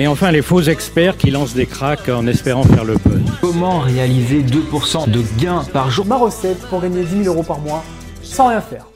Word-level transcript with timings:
Et 0.00 0.08
enfin, 0.08 0.32
les 0.32 0.42
faux 0.42 0.60
experts 0.60 1.16
qui 1.16 1.30
lancent 1.30 1.54
des 1.54 1.66
cracks 1.66 2.08
en 2.08 2.26
espérant 2.26 2.64
faire 2.64 2.84
le 2.84 2.94
buzz. 2.94 3.22
Comment 3.40 3.78
réaliser 3.78 4.42
2% 4.42 5.08
de 5.08 5.22
gains 5.40 5.62
par 5.72 5.88
jour? 5.88 6.04
Ma 6.04 6.16
recette 6.16 6.58
pour 6.68 6.80
gagner 6.80 7.04
10 7.04 7.22
000 7.22 7.32
euros 7.32 7.44
par 7.44 7.60
mois 7.60 7.84
sans 8.20 8.48
rien 8.48 8.60
faire. 8.60 8.88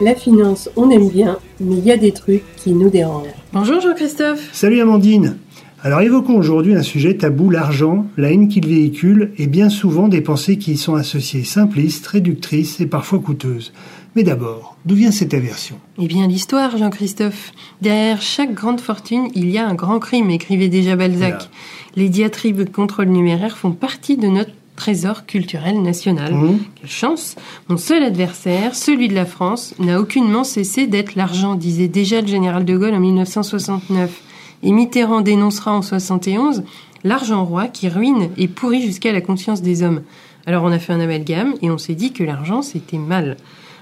La 0.00 0.14
finance, 0.14 0.70
on 0.74 0.88
aime 0.88 1.10
bien, 1.10 1.38
mais 1.60 1.76
il 1.76 1.84
y 1.84 1.92
a 1.92 1.98
des 1.98 2.12
trucs 2.12 2.44
qui 2.56 2.72
nous 2.72 2.88
dérangent. 2.88 3.34
Bonjour 3.52 3.82
Jean-Christophe. 3.82 4.48
Salut 4.52 4.80
Amandine. 4.80 5.36
Alors 5.82 6.00
évoquons 6.00 6.38
aujourd'hui 6.38 6.74
un 6.74 6.82
sujet 6.82 7.18
tabou, 7.18 7.50
l'argent, 7.50 8.06
la 8.16 8.32
haine 8.32 8.48
qu'il 8.48 8.66
véhicule 8.66 9.32
et 9.36 9.46
bien 9.46 9.68
souvent 9.68 10.08
des 10.08 10.22
pensées 10.22 10.56
qui 10.56 10.72
y 10.72 10.76
sont 10.78 10.94
associées, 10.94 11.44
simplistes, 11.44 12.06
réductrices 12.06 12.80
et 12.80 12.86
parfois 12.86 13.18
coûteuses. 13.18 13.74
Mais 14.16 14.22
d'abord, 14.22 14.76
d'où 14.86 14.94
vient 14.94 15.10
cette 15.10 15.34
aversion? 15.34 15.78
Eh 16.00 16.06
bien 16.06 16.26
l'histoire, 16.26 16.78
Jean-Christophe. 16.78 17.52
Derrière 17.82 18.22
chaque 18.22 18.54
grande 18.54 18.80
fortune, 18.80 19.28
il 19.34 19.50
y 19.50 19.58
a 19.58 19.68
un 19.68 19.74
grand 19.74 19.98
crime, 19.98 20.30
écrivait 20.30 20.70
déjà 20.70 20.96
Balzac. 20.96 21.50
Les 21.96 22.08
diatribes 22.08 22.70
contre 22.72 23.04
le 23.04 23.10
numéraire 23.10 23.58
font 23.58 23.72
partie 23.72 24.16
de 24.16 24.28
notre 24.28 24.52
trésor 24.74 25.26
culturel 25.26 25.82
national. 25.82 26.32
Mmh. 26.32 26.58
Quelle 26.76 26.90
chance 26.90 27.36
Mon 27.68 27.76
seul 27.76 28.02
adversaire, 28.02 28.74
celui 28.74 29.08
de 29.08 29.14
la 29.14 29.26
France, 29.26 29.74
n'a 29.78 30.00
aucunement 30.00 30.44
cessé 30.44 30.86
d'être 30.86 31.14
l'argent, 31.14 31.54
disait 31.54 31.88
déjà 31.88 32.22
le 32.22 32.26
général 32.26 32.64
de 32.64 32.74
Gaulle 32.74 32.94
en 32.94 33.00
1969. 33.00 34.22
Et 34.62 34.72
Mitterrand 34.72 35.20
dénoncera 35.20 35.72
en 35.74 35.82
71 35.82 36.62
l'argent 37.04 37.44
roi 37.44 37.68
qui 37.68 37.90
ruine 37.90 38.30
et 38.38 38.48
pourrit 38.48 38.80
jusqu'à 38.80 39.12
la 39.12 39.20
conscience 39.20 39.60
des 39.60 39.82
hommes. 39.82 40.00
Alors 40.46 40.64
on 40.64 40.72
a 40.72 40.78
fait 40.78 40.94
un 40.94 41.00
amalgame 41.00 41.52
et 41.60 41.70
on 41.70 41.76
s'est 41.76 41.94
dit 41.94 42.14
que 42.14 42.24
l'argent 42.24 42.62
c'était 42.62 42.96
mal. 42.96 43.36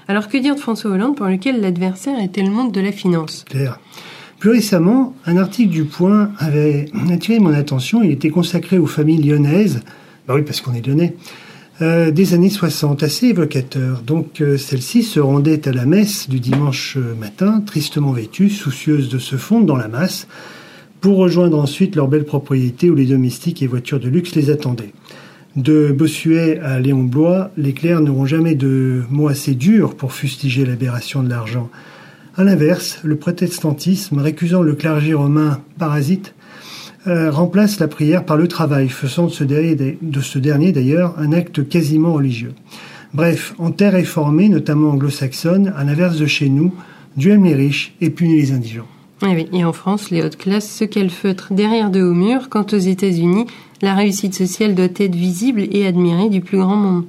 Alors 0.07 0.27
que 0.27 0.37
dire 0.37 0.55
de 0.55 0.59
François 0.59 0.91
Hollande 0.91 1.15
pour 1.15 1.25
lequel 1.25 1.61
l'adversaire 1.61 2.21
était 2.21 2.43
le 2.43 2.51
monde 2.51 2.71
de 2.71 2.81
la 2.81 2.91
finance 2.91 3.43
Claire. 3.49 3.79
Plus 4.39 4.51
récemment, 4.51 5.15
un 5.25 5.37
article 5.37 5.69
du 5.69 5.85
Point 5.85 6.31
avait 6.37 6.85
attiré 7.09 7.39
mon 7.39 7.53
attention. 7.53 8.03
Il 8.03 8.11
était 8.11 8.29
consacré 8.29 8.77
aux 8.77 8.85
familles 8.85 9.23
lyonnaises. 9.23 9.81
Bah 10.27 10.35
oui, 10.35 10.43
parce 10.43 10.61
qu'on 10.61 10.73
est 10.73 10.85
lyonnais. 10.85 11.15
Euh, 11.81 12.11
des 12.11 12.33
années 12.33 12.49
60, 12.49 13.03
assez 13.03 13.27
évocateur. 13.27 14.01
Donc 14.01 14.39
euh, 14.41 14.57
celle-ci 14.57 15.03
se 15.03 15.19
rendait 15.19 15.67
à 15.67 15.73
la 15.73 15.85
messe 15.85 16.29
du 16.29 16.39
dimanche 16.39 16.95
euh, 16.95 17.15
matin, 17.15 17.61
tristement 17.65 18.11
vêtue, 18.11 18.49
soucieuse 18.49 19.09
de 19.09 19.17
se 19.17 19.35
fondre 19.35 19.65
dans 19.65 19.75
la 19.75 19.89
masse, 19.89 20.27
pour 21.01 21.17
rejoindre 21.17 21.59
ensuite 21.59 21.95
leur 21.95 22.07
belle 22.07 22.23
propriété 22.23 22.89
où 22.89 22.95
les 22.95 23.05
domestiques 23.05 23.61
et 23.61 23.67
voitures 23.67 23.99
de 23.99 24.07
luxe 24.07 24.35
les 24.35 24.51
attendaient. 24.51 24.93
De 25.55 25.93
Bossuet 25.97 26.59
à 26.59 26.81
Léon 26.81 27.03
Blois, 27.03 27.49
les 27.55 27.71
clercs 27.71 28.01
n'auront 28.01 28.25
jamais 28.25 28.55
de 28.55 29.03
mots 29.09 29.29
assez 29.29 29.55
durs 29.55 29.95
pour 29.95 30.11
fustiger 30.11 30.65
l'aberration 30.65 31.23
de 31.23 31.29
l'argent. 31.29 31.69
À 32.35 32.43
l'inverse, 32.43 32.99
le 33.03 33.15
protestantisme, 33.15 34.19
récusant 34.19 34.61
le 34.61 34.75
clergé 34.75 35.13
romain 35.13 35.61
parasite, 35.79 36.35
euh, 37.07 37.31
remplace 37.31 37.79
la 37.79 37.87
prière 37.87 38.25
par 38.25 38.35
le 38.35 38.49
travail, 38.49 38.89
faisant 38.89 39.27
de 39.27 39.31
ce 39.31 39.45
dernier, 39.45 39.97
de 40.01 40.19
ce 40.19 40.39
dernier 40.39 40.73
d'ailleurs 40.73 41.15
un 41.17 41.31
acte 41.31 41.65
quasiment 41.69 42.13
religieux. 42.13 42.53
Bref, 43.13 43.53
en 43.57 43.71
terre 43.71 43.93
réformée, 43.93 44.49
notamment 44.49 44.89
anglo-saxonne, 44.89 45.73
à 45.77 45.85
l'inverse 45.85 46.17
de 46.17 46.25
chez 46.25 46.49
nous, 46.49 46.73
Dieu 47.15 47.31
aime 47.31 47.45
les 47.45 47.55
riches 47.55 47.95
et 48.01 48.09
punit 48.09 48.35
les 48.35 48.51
indigents. 48.51 48.87
Oui, 49.21 49.47
et 49.53 49.63
en 49.63 49.73
France, 49.73 50.09
les 50.09 50.21
hautes 50.23 50.37
classes 50.37 50.69
se 50.69 50.83
calfeutrent 50.83 51.53
derrière 51.53 51.89
de 51.89 52.01
hauts 52.01 52.13
murs, 52.13 52.49
quant 52.49 52.65
aux 52.71 52.77
États-Unis, 52.77 53.45
la 53.81 53.93
réussite 53.93 54.33
sociale 54.33 54.75
doit 54.75 54.85
être 54.85 55.15
visible 55.15 55.67
et 55.71 55.87
admirée 55.87 56.29
du 56.29 56.41
plus 56.41 56.57
grand 56.57 56.75
nombre. 56.75 57.05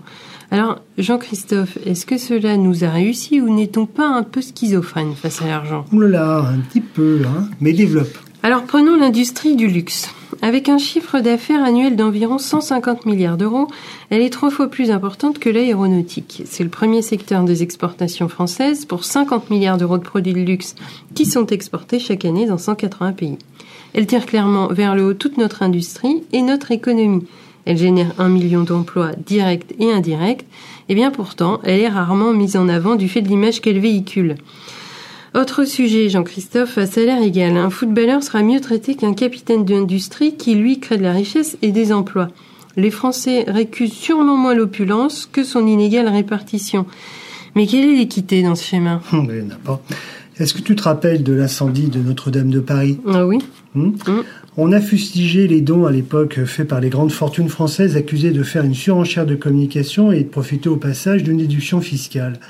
Alors, 0.51 0.81
Jean-Christophe, 0.99 1.79
est-ce 1.85 2.07
que 2.07 2.19
cela 2.19 2.57
nous 2.57 2.85
a 2.85 2.91
réussi 2.91 3.41
ou 3.41 3.53
n'est-on 3.53 3.87
pas 3.87 4.07
un 4.07 4.23
peu 4.23 4.41
schizophrène 4.41 5.15
face 5.15 5.43
à 5.43 5.47
l'argent? 5.47 5.85
Ouh 5.93 6.01
là 6.01 6.09
là, 6.09 6.39
un 6.49 6.59
petit 6.59 6.81
peu, 6.81 7.23
hein, 7.27 7.49
mais 7.61 7.73
développe. 7.73 8.17
Alors 8.43 8.63
prenons 8.63 8.97
l'industrie 8.97 9.57
du 9.57 9.67
luxe. 9.67 10.09
Avec 10.43 10.69
un 10.69 10.79
chiffre 10.79 11.21
d'affaires 11.21 11.65
annuel 11.65 11.97
d'environ 11.97 12.39
150 12.39 13.07
milliards 13.07 13.37
d'euros, 13.37 13.69
elle 14.11 14.23
est 14.23 14.31
trois 14.31 14.51
fois 14.51 14.69
plus 14.69 14.91
importante 14.91 15.39
que 15.39 15.51
l'aéronautique. 15.51 16.43
C'est 16.45 16.65
le 16.65 16.71
premier 16.71 17.03
secteur 17.03 17.45
des 17.45 17.63
exportations 17.63 18.29
françaises 18.29 18.85
pour 18.85 19.05
50 19.05 19.51
milliards 19.51 19.79
d'euros 19.79 19.99
de 19.99 20.03
produits 20.03 20.35
de 20.35 20.41
luxe 20.41 20.75
qui 21.15 21.27
sont 21.27 21.47
exportés 21.47 21.99
chaque 21.99 22.25
année 22.25 22.47
dans 22.47 22.59
180 22.59 23.13
pays. 23.13 23.39
Elle 23.95 24.07
tire 24.07 24.27
clairement 24.27 24.69
vers 24.69 24.95
le 24.95 25.05
haut 25.05 25.15
toute 25.15 25.39
notre 25.39 25.63
industrie 25.63 26.23
et 26.33 26.43
notre 26.43 26.71
économie. 26.71 27.27
Elle 27.65 27.79
génère 27.79 28.13
un 28.19 28.29
million 28.29 28.63
d'emplois 28.63 29.13
directs 29.27 29.75
et 29.81 29.91
indirects, 29.91 30.47
et 30.89 30.95
bien 30.95 31.11
pourtant, 31.11 31.61
elle 31.65 31.81
est 31.81 31.89
rarement 31.89 32.33
mise 32.33 32.57
en 32.57 32.69
avant 32.69 32.95
du 32.95 33.09
fait 33.09 33.23
de 33.23 33.29
l'image 33.29 33.61
qu'elle 33.61 33.81
véhicule. 33.81 34.37
Autre 35.37 35.67
sujet, 35.67 36.09
Jean-Christophe, 36.09 36.79
à 36.79 36.87
salaire 36.87 37.21
égal, 37.23 37.59
un 37.59 37.69
footballeur 37.69 38.23
sera 38.23 38.43
mieux 38.43 38.59
traité 38.59 38.95
qu'un 38.95 39.13
capitaine 39.13 39.67
d'industrie 39.67 40.35
qui, 40.35 40.55
lui, 40.55 40.81
crée 40.81 40.97
de 40.97 41.03
la 41.03 41.13
richesse 41.13 41.59
et 41.61 41.73
des 41.73 41.93
emplois. 41.93 42.29
Les 42.79 42.91
Français 42.91 43.45
récusent 43.47 43.93
sûrement 43.93 44.39
moins 44.39 44.55
l'opulence 44.55 45.29
que 45.31 45.45
son 45.45 45.67
inégale 45.67 46.09
répartition. 46.09 46.87
Mais 47.55 47.67
quelle 47.67 47.85
est 47.85 47.97
l'équité 47.99 48.43
dans 48.43 48.55
ce 48.55 48.65
schéma? 48.65 49.03
Hum, 49.13 49.29
Il 49.31 49.43
n'y 49.45 49.53
en 49.53 49.57
a 49.57 49.59
pas. 49.59 49.83
Est-ce 50.39 50.55
que 50.55 50.63
tu 50.63 50.75
te 50.75 50.85
rappelles 50.85 51.23
de 51.23 51.35
l'incendie 51.35 51.89
de 51.89 51.99
Notre-Dame 51.99 52.49
de 52.49 52.61
Paris? 52.61 52.99
Ah 53.07 53.27
oui 53.27 53.39
Hum? 53.75 53.95
On 54.57 54.73
a 54.73 54.81
fustigé 54.81 55.49
les 55.49 55.61
dons 55.61 55.85
à 55.85 55.93
l'époque 55.93 56.45
faits 56.47 56.67
par 56.67 56.81
les 56.81 56.89
grandes 56.89 57.13
fortunes 57.13 57.51
françaises 57.51 57.95
accusées 57.95 58.31
de 58.31 58.43
faire 58.43 58.65
une 58.65 58.75
surenchère 58.75 59.27
de 59.27 59.35
communication 59.35 60.13
et 60.13 60.23
de 60.23 60.29
profiter 60.31 60.71
au 60.71 60.77
passage 60.79 61.23
d'une 61.23 61.37
déduction 61.37 61.83
fiscale. 61.83 62.41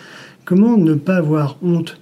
Comment 0.44 0.76
ne 0.76 0.94
pas 0.94 1.16
avoir 1.16 1.56
honte 1.64 1.98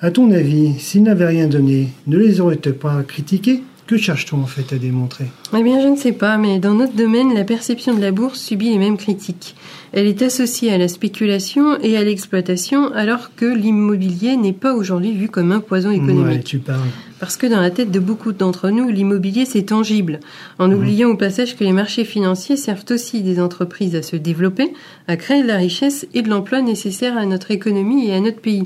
À 0.00 0.10
ton 0.10 0.30
avis, 0.30 0.78
s'ils 0.78 1.02
n'avaient 1.02 1.26
rien 1.26 1.46
donné, 1.48 1.88
ne 2.06 2.18
les 2.18 2.40
aurait-ils 2.40 2.74
pas 2.74 3.02
critiqués? 3.02 3.62
Que 3.86 3.96
cherche-t-on 3.96 4.40
en 4.42 4.46
fait 4.46 4.74
à 4.74 4.78
démontrer? 4.78 5.26
Eh 5.56 5.62
bien, 5.62 5.80
je 5.80 5.86
ne 5.86 5.94
sais 5.96 6.10
pas, 6.12 6.38
mais 6.38 6.58
dans 6.58 6.74
notre 6.74 6.94
domaine, 6.96 7.32
la 7.34 7.44
perception 7.44 7.94
de 7.94 8.00
la 8.00 8.10
bourse 8.10 8.40
subit 8.40 8.70
les 8.70 8.78
mêmes 8.78 8.96
critiques. 8.96 9.54
Elle 9.92 10.06
est 10.08 10.22
associée 10.22 10.72
à 10.72 10.76
la 10.76 10.88
spéculation 10.88 11.78
et 11.80 11.96
à 11.96 12.02
l'exploitation, 12.02 12.92
alors 12.94 13.30
que 13.36 13.46
l'immobilier 13.46 14.36
n'est 14.36 14.52
pas 14.52 14.74
aujourd'hui 14.74 15.12
vu 15.12 15.28
comme 15.28 15.52
un 15.52 15.60
poison 15.60 15.90
Ouais, 15.90 15.96
économique. 15.98 16.42
tu 16.44 16.58
parles. 16.58 16.80
Parce 17.20 17.36
que 17.36 17.46
dans 17.46 17.60
la 17.60 17.70
tête 17.70 17.92
de 17.92 18.00
beaucoup 18.00 18.32
d'entre 18.32 18.70
nous, 18.70 18.88
l'immobilier 18.88 19.44
c'est 19.46 19.62
tangible, 19.62 20.18
en 20.58 20.70
oubliant 20.72 21.10
au 21.10 21.16
passage 21.16 21.56
que 21.56 21.62
les 21.62 21.72
marchés 21.72 22.04
financiers 22.04 22.56
servent 22.56 22.84
aussi 22.90 23.22
des 23.22 23.40
entreprises 23.40 23.94
à 23.94 24.02
se 24.02 24.16
développer, 24.16 24.72
à 25.06 25.16
créer 25.16 25.42
de 25.42 25.48
la 25.48 25.56
richesse 25.56 26.06
et 26.12 26.22
de 26.22 26.28
l'emploi 26.28 26.60
nécessaire 26.60 27.16
à 27.16 27.24
notre 27.24 27.52
économie 27.52 28.08
et 28.08 28.14
à 28.14 28.20
notre 28.20 28.40
pays. 28.40 28.64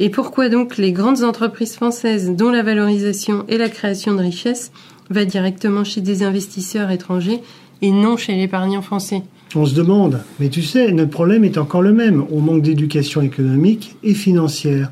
Et 0.00 0.10
pourquoi 0.10 0.48
donc 0.48 0.76
les 0.76 0.92
grandes 0.92 1.22
entreprises 1.22 1.74
françaises, 1.74 2.30
dont 2.30 2.50
la 2.50 2.62
valorisation 2.62 3.44
et 3.48 3.58
la 3.58 3.68
création 3.68 4.14
de 4.14 4.20
richesse 4.20 4.72
va 5.10 5.24
directement 5.24 5.84
chez 5.84 6.00
des 6.00 6.22
investisseurs 6.22 6.90
étrangers 6.90 7.40
et 7.82 7.90
non 7.90 8.16
chez 8.16 8.34
l'épargnant 8.34 8.82
français? 8.82 9.22
On 9.54 9.66
se 9.66 9.74
demande, 9.74 10.20
mais 10.40 10.48
tu 10.48 10.62
sais, 10.62 10.90
notre 10.90 11.12
problème 11.12 11.44
est 11.44 11.58
encore 11.58 11.82
le 11.82 11.92
même. 11.92 12.24
On 12.32 12.40
manque 12.40 12.62
d'éducation 12.62 13.22
économique 13.22 13.94
et 14.02 14.14
financière. 14.14 14.90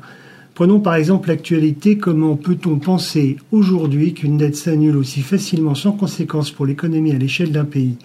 Prenons 0.53 0.79
par 0.79 0.95
exemple 0.95 1.29
l'actualité. 1.29 1.97
Comment 1.97 2.37
peut-on 2.37 2.79
penser 2.79 3.37
aujourd'hui 3.51 4.13
qu'une 4.13 4.37
dette 4.37 4.55
s'annule 4.55 4.95
aussi 4.95 5.21
facilement 5.21 5.75
sans 5.75 5.91
conséquence 5.91 6.51
pour 6.51 6.65
l'économie 6.65 7.11
à 7.11 7.17
l'échelle 7.17 7.51
d'un 7.51 7.65
pays? 7.65 7.97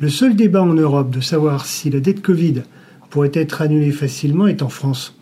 Le 0.00 0.10
seul 0.10 0.36
débat 0.36 0.62
en 0.62 0.74
Europe 0.74 1.10
de 1.10 1.20
savoir 1.20 1.64
si 1.64 1.88
la 1.88 2.00
dette 2.00 2.20
Covid 2.20 2.62
pourrait 3.08 3.30
être 3.32 3.62
annulée 3.62 3.92
facilement 3.92 4.48
est 4.48 4.62
en 4.62 4.68
France. 4.68 5.16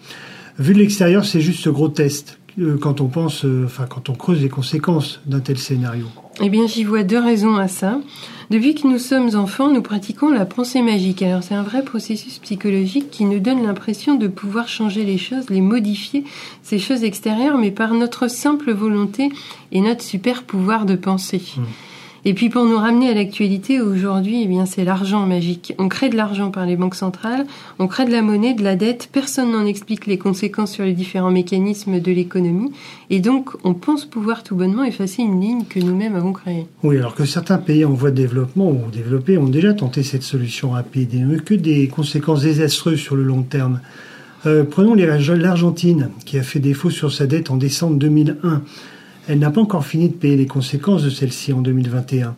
Vu 0.60 0.74
de 0.74 0.78
l'extérieur, 0.78 1.24
c'est 1.24 1.40
juste 1.40 1.66
grotesque 1.70 2.36
euh, 2.58 2.76
quand 2.76 3.00
on 3.00 3.06
pense, 3.06 3.46
euh, 3.46 3.64
enfin 3.64 3.86
quand 3.88 4.10
on 4.10 4.14
creuse 4.14 4.42
les 4.42 4.50
conséquences 4.50 5.22
d'un 5.24 5.40
tel 5.40 5.56
scénario. 5.56 6.04
Eh 6.42 6.50
bien, 6.50 6.66
j'y 6.66 6.84
vois 6.84 7.02
deux 7.02 7.18
raisons 7.18 7.56
à 7.56 7.66
ça. 7.66 7.98
Depuis 8.50 8.74
que 8.74 8.86
nous 8.86 8.98
sommes 8.98 9.34
enfants, 9.36 9.72
nous 9.72 9.80
pratiquons 9.80 10.28
la 10.28 10.44
pensée 10.44 10.82
magique. 10.82 11.22
Alors, 11.22 11.42
c'est 11.42 11.54
un 11.54 11.62
vrai 11.62 11.82
processus 11.82 12.38
psychologique 12.40 13.10
qui 13.10 13.24
nous 13.24 13.38
donne 13.40 13.62
l'impression 13.62 14.16
de 14.16 14.28
pouvoir 14.28 14.68
changer 14.68 15.04
les 15.04 15.16
choses, 15.16 15.48
les 15.48 15.62
modifier, 15.62 16.24
ces 16.62 16.78
choses 16.78 17.04
extérieures, 17.04 17.56
mais 17.56 17.70
par 17.70 17.94
notre 17.94 18.28
simple 18.28 18.70
volonté 18.70 19.30
et 19.72 19.80
notre 19.80 20.02
super 20.02 20.42
pouvoir 20.42 20.84
de 20.84 20.94
penser. 20.94 21.40
Et 22.24 22.34
puis 22.34 22.50
pour 22.50 22.64
nous 22.64 22.76
ramener 22.76 23.08
à 23.08 23.14
l'actualité, 23.14 23.80
aujourd'hui, 23.80 24.42
eh 24.44 24.46
bien 24.46 24.66
c'est 24.66 24.84
l'argent 24.84 25.26
magique. 25.26 25.74
On 25.78 25.88
crée 25.88 26.10
de 26.10 26.16
l'argent 26.16 26.50
par 26.50 26.66
les 26.66 26.76
banques 26.76 26.94
centrales, 26.94 27.46
on 27.78 27.86
crée 27.86 28.04
de 28.04 28.12
la 28.12 28.20
monnaie, 28.22 28.54
de 28.54 28.62
la 28.62 28.76
dette, 28.76 29.08
personne 29.10 29.52
n'en 29.52 29.64
explique 29.64 30.06
les 30.06 30.18
conséquences 30.18 30.72
sur 30.72 30.84
les 30.84 30.92
différents 30.92 31.30
mécanismes 31.30 32.00
de 32.00 32.12
l'économie, 32.12 32.72
et 33.08 33.20
donc 33.20 33.50
on 33.64 33.74
pense 33.74 34.04
pouvoir 34.04 34.42
tout 34.42 34.54
bonnement 34.54 34.84
effacer 34.84 35.22
une 35.22 35.40
ligne 35.40 35.64
que 35.64 35.80
nous-mêmes 35.80 36.16
avons 36.16 36.32
créée. 36.32 36.66
Oui, 36.82 36.98
alors 36.98 37.14
que 37.14 37.24
certains 37.24 37.58
pays 37.58 37.84
en 37.84 37.92
voie 37.92 38.10
de 38.10 38.16
développement 38.16 38.70
ou 38.70 38.90
développés 38.92 39.38
ont 39.38 39.48
déjà 39.48 39.72
tenté 39.72 40.02
cette 40.02 40.22
solution 40.22 40.70
rapide 40.70 41.14
et 41.14 41.18
n'ont 41.18 41.38
que 41.38 41.54
des 41.54 41.88
conséquences 41.88 42.42
désastreuses 42.42 43.00
sur 43.00 43.16
le 43.16 43.22
long 43.22 43.42
terme. 43.42 43.80
Euh, 44.46 44.64
prenons 44.64 44.94
l'Argentine, 44.94 46.10
qui 46.24 46.38
a 46.38 46.42
fait 46.42 46.60
défaut 46.60 46.90
sur 46.90 47.12
sa 47.12 47.26
dette 47.26 47.50
en 47.50 47.56
décembre 47.56 47.96
2001 47.96 48.62
elle 49.28 49.38
n'a 49.38 49.50
pas 49.50 49.60
encore 49.60 49.86
fini 49.86 50.08
de 50.08 50.14
payer 50.14 50.36
les 50.36 50.46
conséquences 50.46 51.02
de 51.02 51.10
celle-ci 51.10 51.52
en 51.52 51.60
2021. 51.60 52.34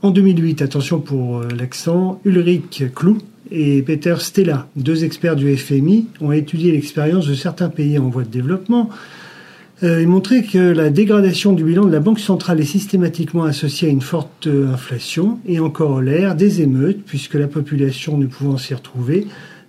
En 0.00 0.10
2008, 0.10 0.62
attention 0.62 1.00
pour 1.00 1.38
euh, 1.38 1.48
l'accent, 1.58 2.20
Ulrich 2.24 2.84
Klou 2.94 3.18
et 3.50 3.82
Peter 3.82 4.14
Stella, 4.18 4.68
deux 4.76 5.04
experts 5.04 5.34
du 5.34 5.56
FMI, 5.56 6.06
ont 6.20 6.30
étudié 6.30 6.70
l'expérience 6.70 7.26
de 7.26 7.34
certains 7.34 7.68
pays 7.68 7.98
en 7.98 8.08
voie 8.08 8.22
de 8.22 8.28
développement 8.28 8.90
euh, 9.82 9.98
et 9.98 10.06
montré 10.06 10.44
que 10.44 10.58
la 10.58 10.90
dégradation 10.90 11.52
du 11.52 11.64
bilan 11.64 11.84
de 11.84 11.90
la 11.90 11.98
Banque 11.98 12.20
centrale 12.20 12.60
est 12.60 12.64
systématiquement 12.64 13.42
associée 13.42 13.88
à 13.88 13.90
une 13.90 14.02
forte 14.02 14.46
euh, 14.46 14.72
inflation 14.72 15.40
et 15.46 15.58
en 15.58 15.68
corollaire 15.68 16.36
des 16.36 16.62
émeutes, 16.62 17.02
puisque 17.04 17.34
la 17.34 17.48
population 17.48 18.18
ne 18.18 18.26
pouvant 18.26 18.56
s'y 18.56 18.74
retrouver, 18.74 19.26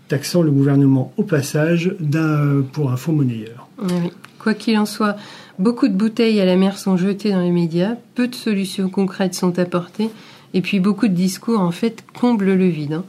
taxant 0.09 0.43
le 0.43 0.51
gouvernement 0.51 1.11
au 1.17 1.23
passage 1.23 1.95
pour 2.71 2.91
un 2.91 2.97
fonds 2.97 3.13
monnayeur. 3.13 3.67
Quoi 4.39 4.53
qu'il 4.53 4.77
en 4.77 4.85
soit, 4.85 5.17
Beaucoup 5.59 5.89
de 5.89 5.93
bouteilles 5.93 6.39
à 6.39 6.45
la 6.45 6.55
mer 6.55 6.77
sont 6.77 6.95
jetées 6.95 7.33
dans 7.33 7.41
les 7.41 7.51
médias, 7.51 7.95
peu 8.15 8.29
de 8.29 8.35
solutions 8.35 8.87
concrètes 8.87 9.35
sont 9.35 9.59
apportées, 9.59 10.09
et 10.53 10.61
puis 10.61 10.79
beaucoup 10.79 11.09
de 11.09 11.13
discours 11.13 11.59
en 11.59 11.71
fait 11.71 12.05
comblent 12.17 12.53
le 12.53 12.67
vide. 12.69 12.93
Hein. 12.93 13.03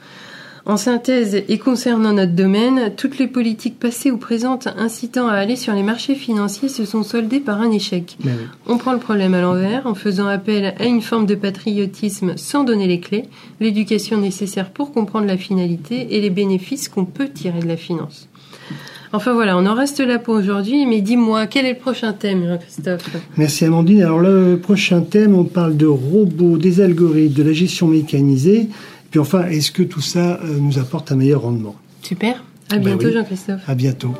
En 0.67 0.77
synthèse, 0.77 1.45
et 1.49 1.59
concernant 1.59 2.13
notre 2.13 2.33
domaine, 2.33 2.93
toutes 2.97 3.19
les 3.19 3.29
politiques 3.29 3.79
passées 3.79 4.11
ou 4.11 4.17
présentes 4.17 4.67
incitant 4.79 5.29
à 5.29 5.35
aller 5.35 5.55
sur 5.55 5.75
les 5.75 5.85
marchés 5.85 6.17
financiers 6.17 6.69
se 6.69 6.85
sont 6.85 7.05
soldées 7.05 7.39
par 7.39 7.61
un 7.61 7.71
échec. 7.71 8.19
On 8.67 8.79
prend 8.79 8.93
le 8.93 8.99
problème 8.99 9.35
à 9.35 9.41
l'envers 9.41 9.87
en 9.87 9.95
faisant 9.95 10.27
appel 10.27 10.75
à 10.77 10.87
une 10.87 11.03
forme 11.03 11.27
de 11.27 11.37
patriotisme 11.37 12.37
sans 12.37 12.65
donner 12.65 12.89
les 12.89 12.99
clés, 12.99 13.29
l'éducation 13.61 14.19
nécessaire 14.19 14.71
pour 14.71 14.93
comprendre 14.93 15.29
la 15.29 15.39
finalité 15.39 16.17
et 16.17 16.21
les 16.21 16.31
bénéfices 16.31 16.89
qu'on 16.89 17.05
peut 17.05 17.29
tirer 17.29 17.61
de 17.61 17.69
la 17.69 17.77
finance. 17.77 18.29
Enfin 19.13 19.33
voilà, 19.33 19.59
on 19.59 19.67
en 19.67 19.75
reste 19.75 19.99
là 19.99 20.19
pour 20.21 20.35
aujourd'hui, 20.35 20.87
mais 20.87 21.01
dis-moi, 21.01 21.49
quel 21.49 21.67
est 21.67 21.73
le 21.73 21.79
prochain 21.79 22.13
thème, 22.13 22.59
Christophe 22.61 23.03
Merci 23.37 23.65
Amandine. 23.65 24.03
Alors 24.03 24.21
le 24.21 24.57
prochain 24.57 25.01
thème, 25.01 25.35
on 25.35 25.45
parle 25.45 25.77
de 25.77 25.87
robots, 25.87 26.59
des 26.59 26.81
algorithmes, 26.81 27.35
de 27.35 27.43
la 27.43 27.53
gestion 27.53 27.89
mécanisée. 27.89 28.69
Puis 29.11 29.19
enfin, 29.19 29.47
est-ce 29.47 29.73
que 29.73 29.83
tout 29.83 30.01
ça 30.01 30.39
euh, 30.45 30.59
nous 30.61 30.79
apporte 30.79 31.11
un 31.11 31.17
meilleur 31.17 31.43
rendement? 31.43 31.75
Super. 32.03 32.45
À 32.71 32.77
ben 32.77 32.97
bientôt, 32.97 33.11
Jean-Christophe. 33.11 33.63
À 33.67 33.75
bientôt. 33.75 34.15